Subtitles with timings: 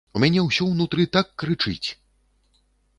[0.17, 1.89] У мяне ўсё ўнутры так крычыць!